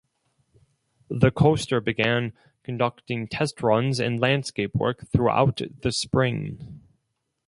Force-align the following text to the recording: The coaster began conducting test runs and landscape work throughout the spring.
The 1.11 1.29
coaster 1.29 1.79
began 1.79 2.33
conducting 2.63 3.27
test 3.27 3.61
runs 3.61 3.99
and 3.99 4.19
landscape 4.19 4.73
work 4.73 5.05
throughout 5.11 5.61
the 5.83 5.91
spring. 5.91 6.81